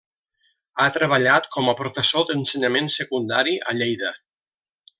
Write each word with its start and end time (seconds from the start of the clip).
Ha 0.77 0.87
treballat 0.95 1.45
com 1.57 1.69
a 1.73 1.75
professor 1.81 2.25
d'ensenyament 2.31 2.89
secundari 2.97 3.55
a 3.73 3.77
Lleida. 3.81 4.13